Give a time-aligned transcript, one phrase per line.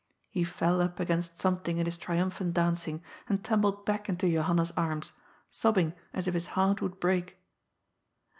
[0.19, 4.27] *' He fell up against something in his triumphant danc ing, and tumbled back into
[4.27, 5.13] Johanna's arms,
[5.47, 7.37] sobbing as if his heart would break.